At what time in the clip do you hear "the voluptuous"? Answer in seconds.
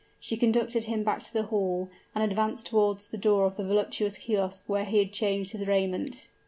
3.57-4.17